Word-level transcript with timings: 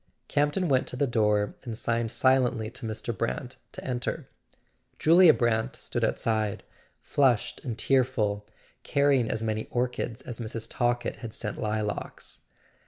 Campton 0.27 0.67
went 0.67 0.87
to 0.87 0.95
the 0.95 1.05
door 1.05 1.53
and 1.63 1.77
signed 1.77 2.09
silently 2.09 2.71
to 2.71 2.87
Mr. 2.87 3.15
Brant 3.15 3.57
to 3.73 3.83
enter. 3.83 4.27
Julia 4.97 5.31
Brant 5.31 5.75
stood 5.75 6.03
outside, 6.03 6.63
flushed 7.03 7.63
and 7.63 7.77
tearful, 7.77 8.47
carrying 8.81 9.29
as 9.29 9.43
many 9.43 9.67
orchids 9.69 10.23
as 10.23 10.39
Mrs. 10.39 10.65
Talkett 10.67 11.17
had 11.17 11.35
sent 11.35 11.61
lilacs. 11.61 12.41